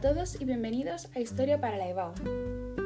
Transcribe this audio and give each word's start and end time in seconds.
todos 0.00 0.40
y 0.40 0.44
bienvenidos 0.44 1.08
a 1.16 1.20
Historia 1.20 1.60
para 1.60 1.76
la 1.76 1.88
EBAU. 1.88 2.14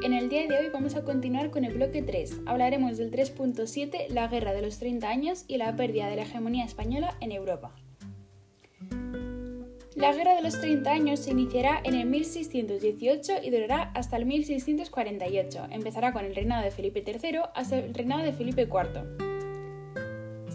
En 0.01 0.13
el 0.13 0.29
día 0.29 0.47
de 0.47 0.57
hoy 0.57 0.69
vamos 0.73 0.95
a 0.95 1.03
continuar 1.03 1.51
con 1.51 1.63
el 1.63 1.75
bloque 1.75 2.01
3. 2.01 2.41
Hablaremos 2.47 2.97
del 2.97 3.11
3.7, 3.11 4.07
la 4.09 4.27
Guerra 4.27 4.51
de 4.51 4.63
los 4.63 4.79
30 4.79 5.07
años 5.07 5.45
y 5.47 5.57
la 5.57 5.75
pérdida 5.75 6.07
de 6.07 6.15
la 6.15 6.23
hegemonía 6.23 6.65
española 6.65 7.15
en 7.21 7.33
Europa. 7.33 7.75
La 9.93 10.11
Guerra 10.11 10.33
de 10.33 10.41
los 10.41 10.59
30 10.59 10.91
años 10.91 11.19
se 11.19 11.31
iniciará 11.31 11.81
en 11.83 11.93
el 11.93 12.07
1618 12.07 13.33
y 13.43 13.51
durará 13.51 13.91
hasta 13.93 14.17
el 14.17 14.25
1648. 14.25 15.67
Empezará 15.69 16.13
con 16.13 16.25
el 16.25 16.33
reinado 16.33 16.63
de 16.63 16.71
Felipe 16.71 17.03
III 17.05 17.41
hasta 17.53 17.77
el 17.77 17.93
reinado 17.93 18.23
de 18.23 18.33
Felipe 18.33 18.63
IV. 18.63 19.30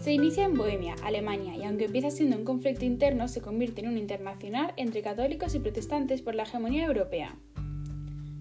Se 0.07 0.13
inicia 0.13 0.45
en 0.45 0.53
Bohemia, 0.53 0.95
Alemania, 1.03 1.57
y 1.57 1.65
aunque 1.65 1.83
empieza 1.83 2.11
siendo 2.11 2.37
un 2.37 2.45
conflicto 2.45 2.85
interno, 2.85 3.27
se 3.27 3.41
convierte 3.41 3.81
en 3.81 3.89
un 3.89 3.97
internacional 3.97 4.71
entre 4.77 5.01
católicos 5.01 5.53
y 5.53 5.59
protestantes 5.59 6.21
por 6.21 6.33
la 6.33 6.43
hegemonía 6.43 6.85
europea. 6.85 7.35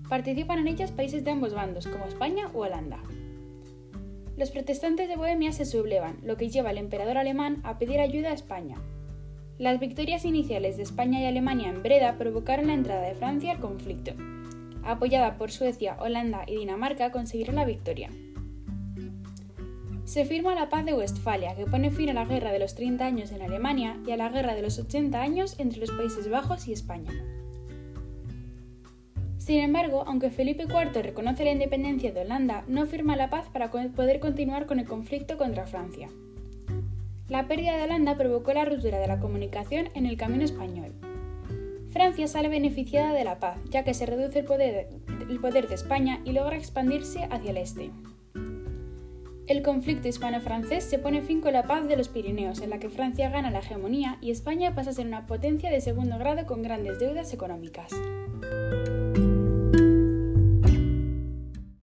Participan 0.08 0.60
en 0.60 0.68
ellas 0.68 0.92
países 0.92 1.24
de 1.24 1.32
ambos 1.32 1.54
bandos, 1.54 1.88
como 1.88 2.04
España 2.04 2.52
u 2.54 2.60
Holanda. 2.60 3.02
Los 4.36 4.52
protestantes 4.52 5.08
de 5.08 5.16
Bohemia 5.16 5.50
se 5.50 5.64
sublevan, 5.64 6.18
lo 6.22 6.36
que 6.36 6.50
lleva 6.50 6.70
al 6.70 6.78
emperador 6.78 7.18
alemán 7.18 7.60
a 7.64 7.80
pedir 7.80 7.98
ayuda 7.98 8.30
a 8.30 8.34
España. 8.34 8.76
Las 9.58 9.80
victorias 9.80 10.24
iniciales 10.24 10.76
de 10.76 10.84
España 10.84 11.20
y 11.20 11.24
Alemania 11.24 11.68
en 11.68 11.82
Breda 11.82 12.16
provocaron 12.16 12.68
la 12.68 12.74
entrada 12.74 13.02
de 13.08 13.16
Francia 13.16 13.50
al 13.50 13.58
conflicto. 13.58 14.12
Apoyada 14.84 15.36
por 15.36 15.50
Suecia, 15.50 15.96
Holanda 15.98 16.44
y 16.46 16.58
Dinamarca, 16.58 17.10
consiguieron 17.10 17.56
la 17.56 17.64
victoria 17.64 18.10
se 20.06 20.24
firma 20.24 20.54
la 20.54 20.68
Paz 20.68 20.84
de 20.84 20.94
Westfalia, 20.94 21.56
que 21.56 21.66
pone 21.66 21.90
fin 21.90 22.10
a 22.10 22.14
la 22.14 22.24
Guerra 22.24 22.52
de 22.52 22.60
los 22.60 22.76
30 22.76 23.04
años 23.04 23.32
en 23.32 23.42
Alemania 23.42 23.98
y 24.06 24.12
a 24.12 24.16
la 24.16 24.28
Guerra 24.28 24.54
de 24.54 24.62
los 24.62 24.78
80 24.78 25.20
años 25.20 25.56
entre 25.58 25.80
los 25.80 25.90
Países 25.90 26.30
Bajos 26.30 26.68
y 26.68 26.72
España. 26.72 27.10
Sin 29.36 29.60
embargo, 29.60 30.04
aunque 30.06 30.30
Felipe 30.30 30.62
IV 30.62 31.02
reconoce 31.02 31.44
la 31.44 31.50
independencia 31.50 32.12
de 32.12 32.20
Holanda, 32.20 32.64
no 32.68 32.86
firma 32.86 33.16
la 33.16 33.30
paz 33.30 33.48
para 33.52 33.70
poder 33.70 34.20
continuar 34.20 34.66
con 34.66 34.78
el 34.78 34.86
conflicto 34.86 35.36
contra 35.36 35.66
Francia. 35.66 36.08
La 37.28 37.48
pérdida 37.48 37.76
de 37.76 37.82
Holanda 37.82 38.16
provocó 38.16 38.52
la 38.54 38.64
ruptura 38.64 39.00
de 39.00 39.08
la 39.08 39.18
comunicación 39.18 39.88
en 39.94 40.06
el 40.06 40.16
camino 40.16 40.44
español. 40.44 40.92
Francia 41.90 42.28
sale 42.28 42.48
beneficiada 42.48 43.12
de 43.12 43.24
la 43.24 43.40
paz, 43.40 43.58
ya 43.70 43.82
que 43.82 43.94
se 43.94 44.06
reduce 44.06 44.38
el 44.38 44.44
poder, 44.44 44.88
el 45.28 45.40
poder 45.40 45.66
de 45.66 45.74
España 45.74 46.20
y 46.24 46.30
logra 46.32 46.56
expandirse 46.56 47.24
hacia 47.24 47.50
el 47.50 47.56
este. 47.56 47.90
El 49.46 49.62
conflicto 49.62 50.08
hispano-francés 50.08 50.82
se 50.82 50.98
pone 50.98 51.22
fin 51.22 51.40
con 51.40 51.52
la 51.52 51.68
paz 51.68 51.86
de 51.86 51.96
los 51.96 52.08
Pirineos, 52.08 52.60
en 52.62 52.70
la 52.70 52.80
que 52.80 52.88
Francia 52.88 53.30
gana 53.30 53.52
la 53.52 53.60
hegemonía 53.60 54.18
y 54.20 54.32
España 54.32 54.74
pasa 54.74 54.90
a 54.90 54.92
ser 54.92 55.06
una 55.06 55.28
potencia 55.28 55.70
de 55.70 55.80
segundo 55.80 56.18
grado 56.18 56.46
con 56.46 56.62
grandes 56.62 56.98
deudas 56.98 57.32
económicas. 57.32 57.92